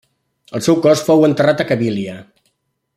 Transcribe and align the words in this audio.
El 0.59 0.63
seu 0.67 0.79
cos 0.85 1.03
fou 1.11 1.27
enterrat 1.29 1.61
a 1.65 1.69
Cabília. 1.73 2.19